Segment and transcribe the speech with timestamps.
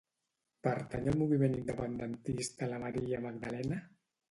[0.67, 3.83] Pertany al moviment independentista la Maria Magdalena?